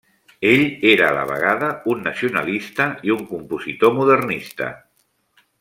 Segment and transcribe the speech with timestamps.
[0.51, 0.63] Ell
[0.93, 4.75] era a la vegada un nacionalista i un compositor modernista.